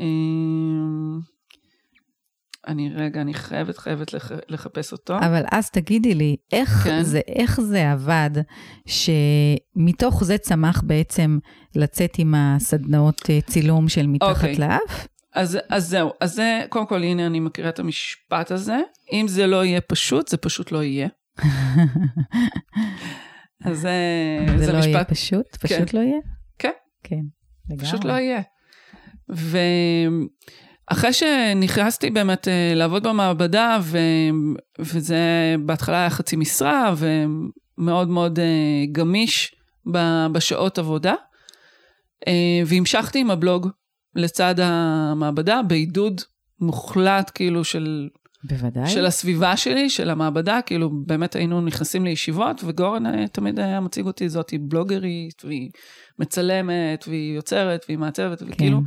[0.00, 0.06] אה,
[2.68, 5.18] אני, רגע, אני חייבת, חייבת לח, לחפש אותו.
[5.18, 7.02] אבל אז תגידי לי, איך, כן.
[7.02, 8.30] זה, איך זה עבד,
[8.86, 11.38] שמתוך זה צמח בעצם
[11.76, 14.54] לצאת עם הסדנאות אה, צילום של מתחת אוקיי.
[14.54, 15.06] לאף?
[15.34, 18.76] אז, אז זהו, אז זה, קודם כל, הנה, אני מכירה את המשפט הזה.
[19.12, 21.08] אם זה לא יהיה פשוט, זה פשוט לא יהיה.
[23.64, 23.90] אז זה,
[24.58, 25.56] זה זה לא יהיה משפט, פשוט?
[25.56, 26.18] פשוט לא יהיה?
[26.58, 26.70] כן.
[27.04, 27.16] כן,
[27.70, 27.86] לגמרי.
[27.86, 28.40] פשוט לא יהיה.
[30.88, 33.98] ואחרי שנכנסתי באמת אה, לעבוד במעבדה, ו...
[34.78, 39.54] וזה בהתחלה היה חצי משרה, ומאוד מאוד אה, גמיש
[40.32, 41.14] בשעות עבודה,
[42.28, 43.68] אה, והמשכתי עם הבלוג
[44.14, 46.20] לצד המעבדה, בעידוד
[46.60, 48.08] מוחלט כאילו של,
[48.44, 48.86] בוודאי.
[48.86, 54.06] של הסביבה שלי, של המעבדה, כאילו באמת היינו נכנסים לישיבות, וגורן אה, תמיד היה מציג
[54.06, 55.70] אותי, זאתי בלוגרית, והיא
[56.18, 58.80] מצלמת, והיא יוצרת, והיא מעצבת, וכאילו,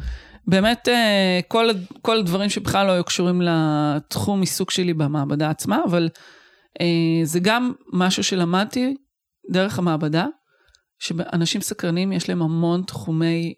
[0.48, 1.70] באמת אה, כל,
[2.02, 6.10] כל הדברים שבכלל לא היו קשורים לתחום עיסוק שלי במעבדה עצמה, אבל
[6.82, 6.86] אה,
[7.24, 8.96] זה גם משהו שלמדתי
[9.52, 10.26] דרך המעבדה,
[11.00, 13.54] שאנשים סקרנים יש להם המון תחומי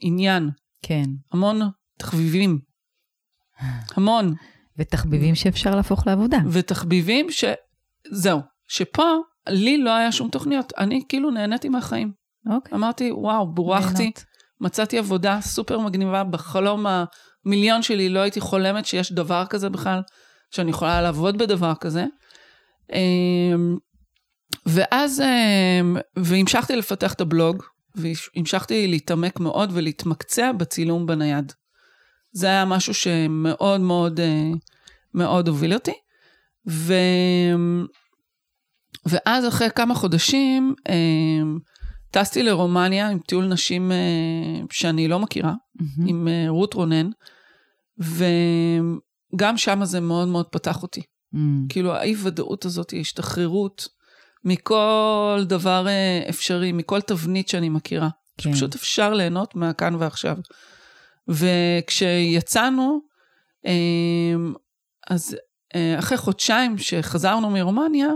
[0.00, 0.50] עניין,
[0.86, 1.04] כן.
[1.32, 1.60] המון
[1.98, 2.58] תחביבים,
[3.96, 4.34] המון.
[4.78, 6.38] ותחביבים שאפשר להפוך לעבודה.
[6.50, 7.44] ותחביבים ש...
[8.10, 9.12] זהו, שפה
[9.48, 12.12] לי לא היה שום תוכניות, אני כאילו נהניתי מהחיים.
[12.50, 12.74] אוקיי.
[12.74, 14.24] אמרתי, וואו, בורחתי, ליהנות.
[14.60, 20.00] מצאתי עבודה סופר מגניבה, בחלום המיליון שלי לא הייתי חולמת שיש דבר כזה בכלל,
[20.50, 22.04] שאני יכולה לעבוד בדבר כזה.
[22.92, 23.76] אמ,
[24.66, 27.62] ואז, אמ, והמשכתי לפתח את הבלוג,
[27.94, 31.52] והמשכתי להתעמק מאוד ולהתמקצע בצילום בנייד.
[32.32, 34.50] זה היה משהו שמאוד מאוד אה,
[35.14, 35.94] מאוד הוביל אותי.
[36.68, 36.94] ו...
[39.06, 41.58] ואז אחרי כמה חודשים, אמ,
[42.10, 43.96] טסתי לרומניה עם טיול נשים אה,
[44.70, 46.08] שאני לא מכירה, מהמם.
[46.08, 47.10] עם אה, רות רונן,
[47.98, 51.02] וגם שם זה מאוד מאוד פתח אותי.
[51.34, 53.88] אמ, כאילו האי-ודאות הזאת, ההשתחררות
[54.44, 58.08] מכל דבר אה, אפשרי, מכל תבנית שאני מכירה.
[58.38, 58.50] כן.
[58.50, 60.36] שפשוט אפשר ליהנות מהכאן ועכשיו.
[61.28, 63.00] וכשיצאנו,
[63.66, 63.72] אה,
[65.10, 65.36] אז
[65.74, 68.08] אה, אחרי חודשיים שחזרנו מרומניה,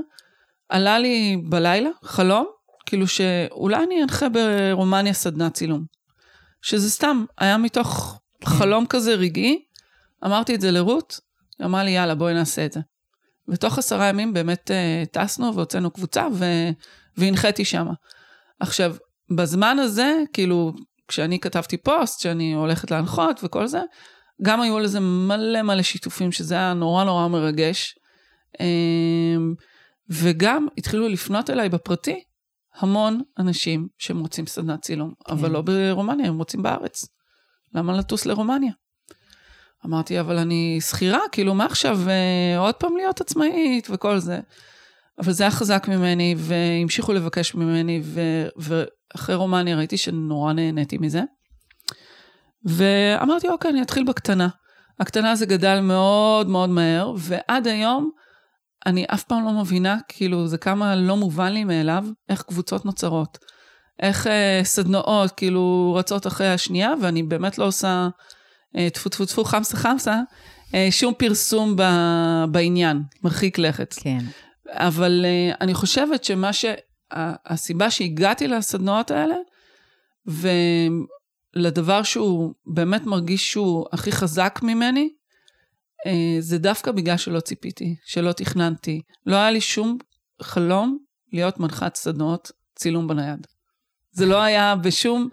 [0.68, 2.46] עלה לי בלילה חלום,
[2.86, 5.84] כאילו שאולי אני אנחה ברומניה סדנת צילום.
[6.62, 8.46] שזה סתם, היה מתוך כן.
[8.46, 9.64] חלום כזה רגעי.
[10.24, 11.20] אמרתי את זה לרות,
[11.58, 12.80] היא אמרה לי, יאללה, בואי נעשה את זה.
[13.48, 16.44] ותוך עשרה ימים באמת אה, טסנו והוצאנו קבוצה ו...
[17.16, 17.92] והנחיתי שמה.
[18.60, 18.96] עכשיו,
[19.30, 20.72] בזמן הזה, כאילו,
[21.08, 23.80] כשאני כתבתי פוסט, שאני הולכת להנחות וכל זה,
[24.42, 27.94] גם היו לזה מלא מלא שיתופים, שזה היה נורא נורא מרגש.
[28.60, 29.54] אמ,
[30.10, 32.22] וגם התחילו לפנות אליי בפרטי
[32.76, 35.32] המון אנשים שהם רוצים סדנת צילום, כן.
[35.32, 37.04] אבל לא ברומניה, הם רוצים בארץ.
[37.74, 38.72] למה לטוס לרומניה?
[39.86, 44.40] אמרתי, אבל אני שכירה, כאילו, מה עכשיו, אה, עוד פעם להיות עצמאית וכל זה.
[45.18, 48.20] אבל זה היה חזק ממני, והמשיכו לבקש ממני, ו,
[48.56, 51.22] ואחרי רומניה ראיתי שנורא נהניתי מזה.
[52.64, 54.48] ואמרתי, אוקיי, אני אתחיל בקטנה.
[55.00, 58.10] הקטנה זה גדל מאוד מאוד מהר, ועד היום
[58.86, 63.38] אני אף פעם לא מבינה, כאילו, זה כמה לא מובן לי מאליו, איך קבוצות נוצרות.
[64.02, 68.08] איך אה, סדנאות, כאילו, רצות אחרי השנייה, ואני באמת לא עושה
[68.92, 70.20] טפו טפו טפו חמסה חמסה,
[70.74, 71.82] אה, שום פרסום ב,
[72.50, 73.94] בעניין, מרחיק לכת.
[74.00, 74.18] כן.
[74.66, 76.64] אבל אה, אני חושבת שמה ש...
[77.46, 79.34] הסיבה שהגעתי לסדנאות האלה,
[81.56, 85.08] ולדבר שהוא באמת מרגיש שהוא הכי חזק ממני,
[86.40, 89.00] זה דווקא בגלל שלא ציפיתי, שלא תכננתי.
[89.26, 89.98] לא היה לי שום
[90.42, 90.98] חלום
[91.32, 93.46] להיות מנחת סדנאות צילום בנייד.
[94.10, 95.28] זה לא היה בשום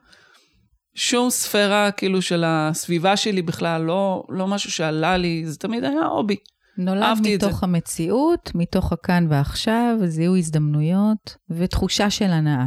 [0.96, 6.06] שום ספירה כאילו של הסביבה שלי בכלל, לא, לא משהו שעלה לי, זה תמיד היה
[6.06, 6.36] הובי.
[6.78, 12.66] נולד מתוך המציאות, מתוך הכאן ועכשיו, זיהוי הזדמנויות ותחושה של הנאה.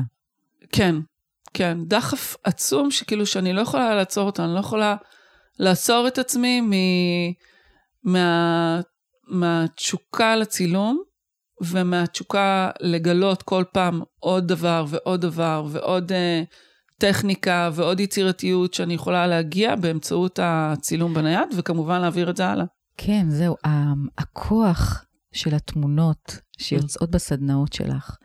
[0.73, 0.95] כן,
[1.55, 1.79] כן.
[1.87, 4.97] דחף עצום שכאילו שאני לא יכולה לעצור אותו, אני לא יכולה
[5.59, 6.73] לעצור את עצמי מ...
[8.05, 8.81] מה...
[9.29, 11.03] מהתשוקה לצילום
[11.61, 16.13] ומהתשוקה לגלות כל פעם עוד דבר ועוד דבר ועוד...
[16.13, 16.68] Uh,
[16.99, 22.65] טכניקה ועוד יצירתיות שאני יכולה להגיע באמצעות הצילום בנייד, וכמובן להעביר את זה הלאה.
[22.97, 23.57] כן, זהו.
[24.19, 28.17] הכוח של התמונות שיוצאות בסדנאות שלך,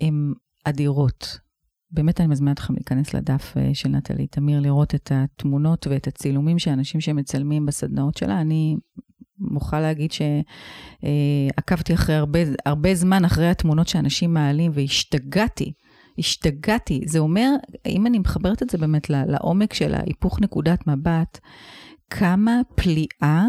[0.00, 0.32] הן
[0.64, 1.38] אדירות.
[1.90, 6.58] באמת אני מזמינה אתכם להיכנס לדף אה, של נטלי תמיר, לראות את התמונות ואת הצילומים
[6.58, 8.40] של אנשים שמצלמים בסדנאות שלה.
[8.40, 8.76] אני
[9.38, 15.72] מוכרחה להגיד שעקבתי אחרי הרבה, הרבה זמן אחרי התמונות שאנשים מעלים והשתגעתי
[16.18, 17.00] השתגעתי.
[17.06, 17.50] זה אומר,
[17.86, 21.38] אם אני מחברת את זה באמת לעומק של ההיפוך נקודת מבט,
[22.10, 23.46] כמה פליאה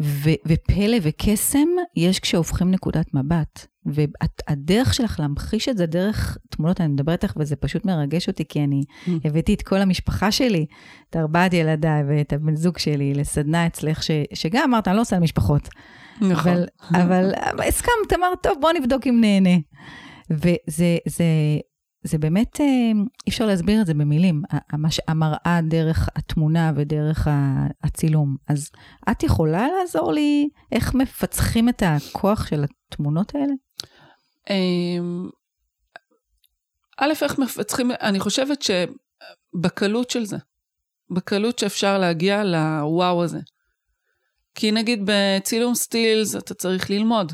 [0.00, 3.66] ו- ופלא וקסם יש כשהופכים נקודת מבט.
[3.86, 8.64] והדרך שלך להמחיש את זה דרך תמונות, אני מדברת איתך וזה פשוט מרגש אותי, כי
[8.64, 9.10] אני mm.
[9.24, 10.66] הבאתי את כל המשפחה שלי,
[11.10, 15.18] את ארבעת ילדיי ואת הבן זוג שלי לסדנה אצלך, ש- שגם אמרת, אני לא עושה
[15.18, 15.68] משפחות.
[16.20, 16.52] נכון.
[16.52, 16.64] אבל,
[17.02, 17.32] אבל
[17.68, 19.56] הסכמת, אמרת, טוב, בוא נבדוק אם נהנה.
[20.30, 21.24] וזה זה,
[22.06, 22.66] זה באמת, אה,
[23.26, 24.42] אי אפשר להסביר את זה במילים,
[25.08, 27.28] המראה דרך התמונה ודרך
[27.82, 28.36] הצילום.
[28.48, 28.70] אז
[29.10, 33.52] את יכולה לעזור לי איך מפצחים את הכוח של התמונות האלה?
[34.50, 35.28] אמ,
[36.98, 40.36] א', איך מפצחים, אני חושבת שבקלות של זה,
[41.10, 43.40] בקלות שאפשר להגיע לוואו הזה.
[44.54, 47.32] כי נגיד בצילום סטילס אתה צריך ללמוד.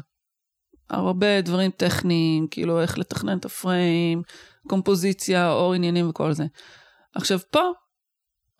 [0.90, 4.22] הרבה דברים טכניים, כאילו איך לתכנן את הפריים,
[4.68, 6.44] קומפוזיציה, אור עניינים וכל זה.
[7.14, 7.62] עכשיו, פה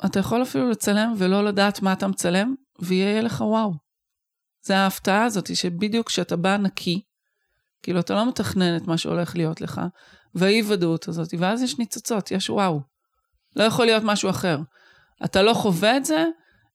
[0.04, 3.72] אתה יכול אפילו לצלם ולא לדעת מה אתה מצלם, ויהיה לך וואו.
[4.62, 7.02] זה ההפתעה הזאת, שבדיוק כשאתה בא נקי,
[7.82, 9.80] כאילו אתה לא מתכנן את מה שהולך להיות לך,
[10.34, 12.80] והאי-ודאות הזאת, ואז יש ניצוצות, יש וואו.
[13.56, 14.58] לא יכול להיות משהו אחר.
[15.24, 16.24] אתה לא חווה את זה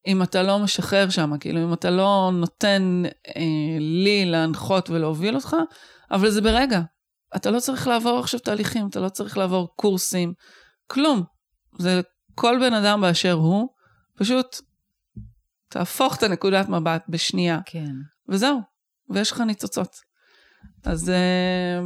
[0.08, 5.56] אם אתה לא משחרר שם, כאילו אם אתה לא נותן אה, לי להנחות ולהוביל אותך,
[6.12, 6.82] אבל זה ברגע.
[7.36, 10.34] אתה לא צריך לעבור עכשיו תהליכים, אתה לא צריך לעבור קורסים,
[10.88, 11.24] כלום.
[11.80, 12.02] זה
[12.36, 13.68] כל בן אדם באשר הוא,
[14.18, 14.62] פשוט
[15.70, 17.60] תהפוך את הנקודת מבט בשנייה.
[17.66, 17.94] כן.
[18.30, 18.60] וזהו,
[19.10, 19.96] ויש לך ניצוצות.
[20.86, 21.80] אז אה,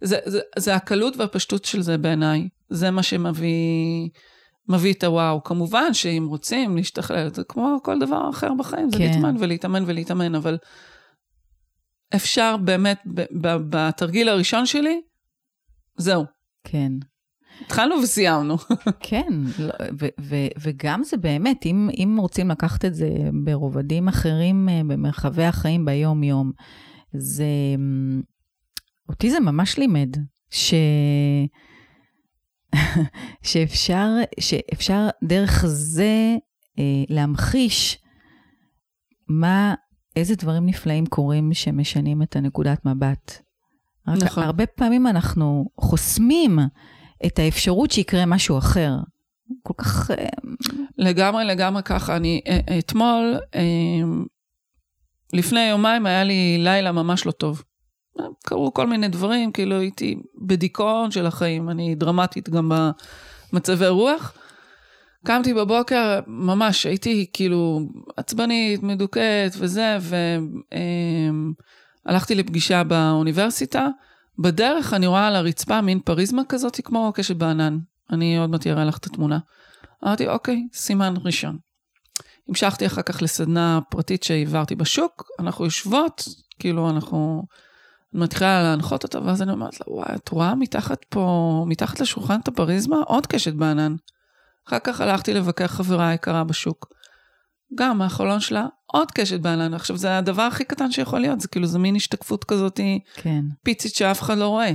[0.00, 2.48] זה, זה, זה הקלות והפשטות של זה בעיניי.
[2.68, 4.08] זה מה שמביא
[4.68, 5.44] מביא את הוואו.
[5.44, 9.04] כמובן שאם רוצים להשתכלל, זה כמו כל דבר אחר בחיים, זה כן.
[9.04, 10.58] להתאמן ולהתאמן ולהתאמן, אבל
[12.14, 12.98] אפשר באמת,
[13.70, 15.00] בתרגיל הראשון שלי,
[15.96, 16.24] זהו.
[16.64, 16.92] כן.
[17.60, 18.56] התחלנו וסיימנו.
[19.08, 23.08] כן, לא, ו- ו- וגם זה באמת, אם, אם רוצים לקחת את זה
[23.44, 26.52] ברובדים אחרים, אה, במרחבי החיים ביום-יום,
[27.12, 27.46] זה...
[29.08, 30.16] אותי זה ממש לימד,
[30.50, 30.74] ש...
[33.42, 34.08] שאפשר,
[34.40, 36.36] שאפשר דרך זה
[36.78, 37.98] אה, להמחיש
[39.28, 39.74] מה,
[40.16, 43.42] איזה דברים נפלאים קורים שמשנים את הנקודת מבט.
[44.08, 44.42] רק נכון.
[44.42, 46.58] הרבה פעמים אנחנו חוסמים
[47.26, 48.96] את האפשרות שיקרה משהו אחר.
[49.62, 50.10] כל כך...
[50.10, 50.26] אה,
[50.98, 52.16] לגמרי, לגמרי ככה.
[52.16, 53.38] אני אה, אתמול,
[55.32, 57.62] לפני יומיים היה לי לילה ממש לא טוב.
[58.44, 62.72] קרו כל מיני דברים, כאילו הייתי בדיכאון של החיים, אני דרמטית גם
[63.52, 64.34] במצבי רוח.
[65.26, 67.80] קמתי בבוקר, ממש הייתי כאילו
[68.16, 69.98] עצבנית, מדוכאת וזה,
[72.06, 73.86] והלכתי לפגישה באוניברסיטה.
[74.38, 77.78] בדרך אני רואה על הרצפה מין פריזמה כזאת כמו קשת בענן.
[78.10, 79.38] אני עוד מעט אראה לך את התמונה.
[80.04, 81.58] אמרתי, אוקיי, סימן ראשון.
[82.48, 86.24] המשכתי אחר כך לסדנה פרטית שהעברתי בשוק, אנחנו יושבות,
[86.58, 87.42] כאילו אנחנו...
[88.12, 92.48] מתחילה להנחות אותה, ואז אני אומרת לה, וואי, את רואה מתחת פה, מתחת לשולחן את
[92.48, 92.96] הפריזמה?
[92.96, 93.94] עוד קשת בענן.
[94.68, 96.92] אחר כך הלכתי לבקר חברה יקרה בשוק.
[97.74, 99.74] גם מהחלון שלה, עוד קשת בענן.
[99.74, 102.80] עכשיו, זה הדבר הכי קטן שיכול להיות, זה כאילו, זה מין השתקפות כזאת
[103.14, 103.44] כן.
[103.62, 104.72] פיצית שאף אחד לא רואה.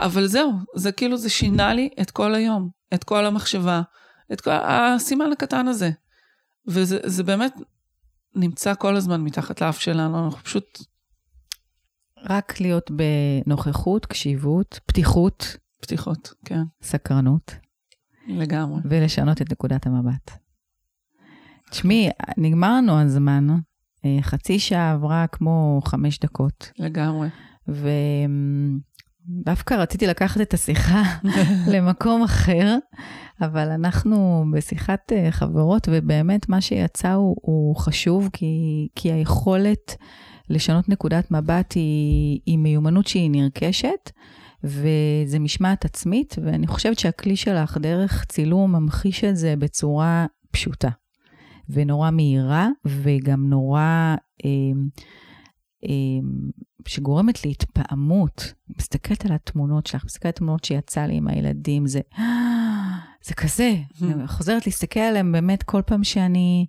[0.00, 3.82] אבל זהו, זה כאילו, זה שינה לי את כל היום, את כל המחשבה,
[4.32, 5.90] את כל הסימן הקטן הזה.
[6.66, 7.52] וזה באמת
[8.34, 10.78] נמצא כל הזמן מתחת לאף שלנו, אנחנו פשוט...
[12.24, 15.56] רק להיות בנוכחות, קשיבות, פתיחות.
[15.80, 16.62] פתיחות, כן.
[16.82, 17.67] סקרנות.
[18.28, 18.80] לגמרי.
[18.84, 20.30] ולשנות את נקודת המבט.
[21.70, 23.46] תשמעי, נגמר לנו הזמן,
[24.04, 26.70] אה, חצי שעה עברה כמו חמש דקות.
[26.78, 27.28] לגמרי.
[29.28, 31.02] ודווקא רציתי לקחת את השיחה
[31.72, 32.76] למקום אחר,
[33.40, 39.96] אבל אנחנו בשיחת אה, חברות, ובאמת מה שיצא הוא, הוא חשוב, כי, כי היכולת
[40.50, 44.10] לשנות נקודת מבט היא, היא מיומנות שהיא נרכשת.
[44.64, 50.88] וזה משמעת עצמית, ואני חושבת שהכלי שלך דרך צילום ממחיש את זה בצורה פשוטה,
[51.68, 54.14] ונורא מהירה, וגם נורא...
[54.44, 54.50] אה,
[55.84, 55.90] אה,
[56.86, 58.52] שגורמת להתפעמות.
[58.78, 62.00] מסתכלת על התמונות שלך, מסתכלת על התמונות שיצא לי עם הילדים, זה,
[63.26, 66.66] זה כזה, אני חוזרת להסתכל עליהם באמת כל פעם שאני...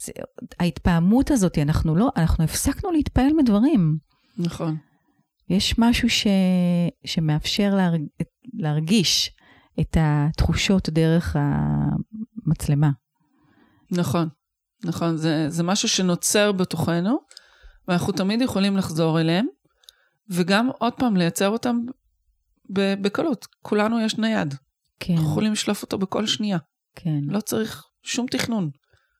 [0.00, 0.12] זה,
[0.60, 3.98] ההתפעמות הזאת, אנחנו לא, אנחנו הפסקנו להתפעל מדברים.
[4.38, 4.76] נכון.
[5.50, 6.26] יש משהו ש...
[7.04, 8.00] שמאפשר להרג...
[8.54, 9.30] להרגיש
[9.80, 12.90] את התחושות דרך המצלמה.
[13.90, 14.28] נכון,
[14.84, 15.16] נכון.
[15.16, 17.18] זה, זה משהו שנוצר בתוכנו,
[17.88, 19.46] ואנחנו תמיד יכולים לחזור אליהם,
[20.30, 21.76] וגם עוד פעם לייצר אותם
[22.70, 23.46] בקלות.
[23.62, 24.54] כולנו יש נייד.
[25.00, 25.12] כן.
[25.12, 26.58] אנחנו יכולים לשלוף אותו בכל שנייה.
[26.94, 27.20] כן.
[27.26, 28.70] לא צריך שום תכנון,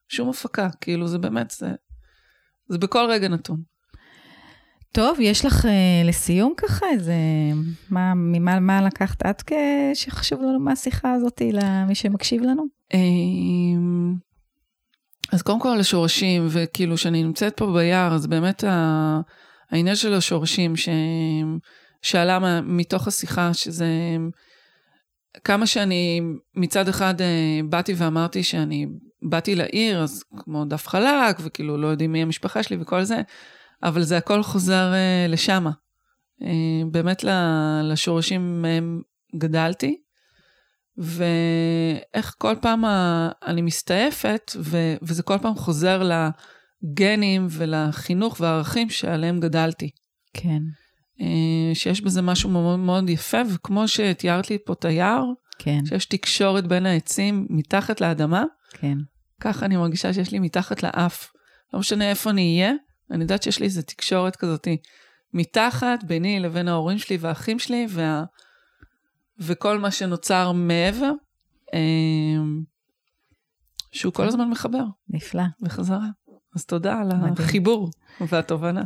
[0.07, 0.69] שום הפקה.
[0.81, 1.71] כאילו, זה באמת, זה,
[2.67, 3.61] זה בכל רגע נתון.
[4.91, 5.67] טוב, יש לך uh,
[6.07, 7.13] לסיום ככה איזה,
[7.89, 9.51] מה, ממה, מה לקחת את
[9.93, 12.63] שחשוב לנו מהשיחה הזאת למי שמקשיב לנו?
[12.93, 14.13] אמ,
[15.31, 18.63] אז קודם כל לשורשים, וכאילו שאני נמצאת פה ביער, אז באמת
[19.71, 20.89] העניין של השורשים ש...
[22.01, 23.87] שעלה מתוך השיחה, שזה
[25.43, 26.21] כמה שאני
[26.55, 28.87] מצד אחד אה, באתי ואמרתי שאני
[29.21, 33.21] באתי לעיר, אז כמו דף חלק, וכאילו לא יודעים מי המשפחה שלי וכל זה,
[33.83, 35.65] אבל זה הכל חוזר uh, לשם.
[36.41, 36.45] Uh,
[36.91, 37.25] באמת
[37.83, 39.01] לשורשים מהם
[39.35, 40.01] גדלתי,
[40.97, 42.83] ואיך כל פעם
[43.45, 46.09] אני מסתעפת, ו- וזה כל פעם חוזר
[46.83, 49.89] לגנים ולחינוך והערכים שעליהם גדלתי.
[50.33, 50.61] כן.
[51.19, 51.23] Uh,
[51.73, 55.23] שיש בזה משהו מאוד מאוד יפה, וכמו שתיארת לי פה את היער,
[55.59, 55.85] כן.
[55.85, 58.97] שיש תקשורת בין העצים מתחת לאדמה, כן.
[59.39, 61.31] ככה אני מרגישה שיש לי מתחת לאף.
[61.73, 62.73] לא משנה איפה אני אהיה,
[63.11, 64.67] אני יודעת שיש לי איזו תקשורת כזאת
[65.33, 68.23] מתחת, ביני לבין ההורים שלי והאחים שלי, וה...
[69.39, 71.11] וכל מה שנוצר מעבר,
[71.73, 72.63] אמ,
[73.91, 74.83] שהוא כל הזמן מחבר.
[75.09, 75.43] נפלא.
[75.61, 76.07] בחזרה.
[76.55, 77.89] אז תודה על החיבור
[78.21, 78.83] והתובנה.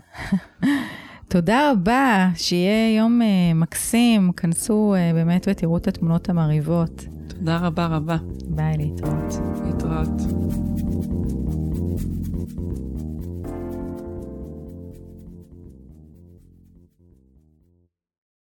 [1.33, 7.03] תודה רבה, שיהיה יום uh, מקסים, כנסו uh, באמת ותראו את התמונות המרהיבות.
[7.27, 8.17] תודה רבה רבה.
[8.47, 9.33] ביי, להתראות.
[9.65, 11.22] להתראות.